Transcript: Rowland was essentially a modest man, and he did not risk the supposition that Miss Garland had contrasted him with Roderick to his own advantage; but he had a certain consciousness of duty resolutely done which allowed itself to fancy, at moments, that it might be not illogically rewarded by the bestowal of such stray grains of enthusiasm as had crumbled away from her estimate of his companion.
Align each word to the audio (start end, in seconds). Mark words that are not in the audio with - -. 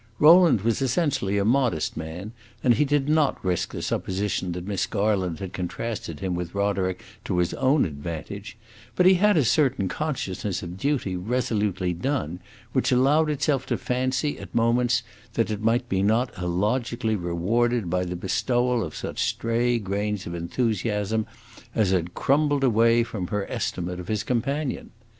Rowland 0.17 0.61
was 0.61 0.81
essentially 0.81 1.37
a 1.37 1.45
modest 1.45 1.95
man, 1.95 2.31
and 2.63 2.73
he 2.73 2.85
did 2.85 3.07
not 3.07 3.37
risk 3.45 3.71
the 3.71 3.83
supposition 3.83 4.51
that 4.53 4.65
Miss 4.65 4.87
Garland 4.87 5.37
had 5.37 5.53
contrasted 5.53 6.21
him 6.21 6.33
with 6.33 6.55
Roderick 6.55 7.03
to 7.25 7.37
his 7.37 7.53
own 7.53 7.85
advantage; 7.85 8.57
but 8.95 9.05
he 9.05 9.13
had 9.13 9.37
a 9.37 9.45
certain 9.45 9.87
consciousness 9.87 10.63
of 10.63 10.75
duty 10.79 11.15
resolutely 11.15 11.93
done 11.93 12.39
which 12.73 12.91
allowed 12.91 13.29
itself 13.29 13.67
to 13.67 13.77
fancy, 13.77 14.39
at 14.39 14.55
moments, 14.55 15.03
that 15.33 15.51
it 15.51 15.61
might 15.61 15.87
be 15.87 16.01
not 16.01 16.35
illogically 16.39 17.15
rewarded 17.15 17.87
by 17.87 18.03
the 18.03 18.15
bestowal 18.15 18.83
of 18.83 18.95
such 18.95 19.21
stray 19.21 19.77
grains 19.77 20.25
of 20.25 20.33
enthusiasm 20.33 21.27
as 21.75 21.91
had 21.91 22.15
crumbled 22.15 22.63
away 22.63 23.03
from 23.03 23.27
her 23.27 23.45
estimate 23.51 23.99
of 23.99 24.07
his 24.07 24.23
companion. 24.23 24.89